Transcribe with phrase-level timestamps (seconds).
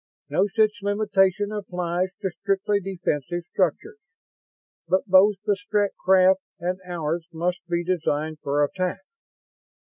[0.31, 3.99] No such limitation applies to strictly defensive structures,
[4.87, 9.01] but both the Strett craft and ours must be designed for attack.